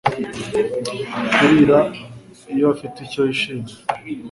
kurira 1.33 1.79
iyo 2.53 2.65
afite 2.73 2.97
icyo 3.05 3.21
yishimira 3.27 3.75